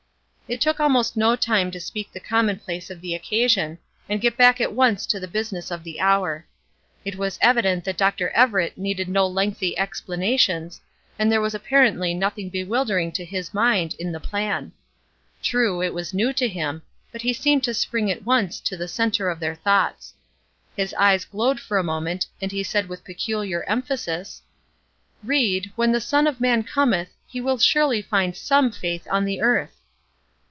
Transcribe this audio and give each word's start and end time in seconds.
It 0.51 0.59
took 0.59 0.81
almost 0.81 1.15
no 1.15 1.37
time 1.37 1.71
to 1.71 1.79
speak 1.79 2.11
the 2.11 2.19
commonplace 2.19 2.89
of 2.89 2.99
the 2.99 3.15
occasion, 3.15 3.77
and 4.09 4.19
get 4.19 4.35
back 4.35 4.59
at 4.59 4.73
once 4.73 5.05
to 5.05 5.17
the 5.17 5.27
business 5.29 5.71
of 5.71 5.85
the 5.85 6.01
hour. 6.01 6.45
It 7.05 7.15
was 7.15 7.39
evident 7.41 7.85
that 7.85 7.95
Dr. 7.95 8.31
Everett 8.31 8.77
needed 8.77 9.07
no 9.07 9.25
lengthy 9.27 9.77
explanations, 9.77 10.81
and 11.17 11.31
there 11.31 11.39
was 11.39 11.55
apparently 11.55 12.13
nothing 12.13 12.49
bewildering 12.49 13.13
to 13.13 13.23
his 13.23 13.53
mind 13.53 13.95
in 13.97 14.11
the 14.11 14.19
plan. 14.19 14.73
True, 15.41 15.81
it 15.81 15.93
was 15.93 16.13
new 16.13 16.33
to 16.33 16.49
him, 16.49 16.81
but 17.13 17.21
he 17.21 17.31
seemed 17.31 17.63
to 17.63 17.73
spring 17.73 18.11
at 18.11 18.25
once 18.25 18.59
to 18.59 18.75
the 18.75 18.89
centre 18.89 19.29
of 19.29 19.39
their 19.39 19.55
thoughts. 19.55 20.15
His 20.75 20.93
eyes 20.95 21.23
glowed 21.23 21.61
for 21.61 21.77
a 21.77 21.81
moment, 21.81 22.27
and 22.41 22.51
he 22.51 22.63
said 22.63 22.89
with 22.89 23.05
peculiar 23.05 23.63
emphasis: 23.69 24.41
"Ried, 25.23 25.71
when 25.77 25.93
the 25.93 26.01
son 26.01 26.27
of 26.27 26.41
man 26.41 26.63
cometh, 26.65 27.07
he 27.25 27.39
will 27.39 27.57
surely 27.57 28.01
find 28.01 28.35
some 28.35 28.69
faith 28.69 29.07
on 29.09 29.23
the 29.23 29.39
earth!" 29.39 29.77